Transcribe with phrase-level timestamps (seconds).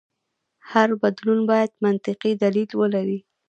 [0.71, 3.19] هر بدلون باید منطقي دلیل ولري.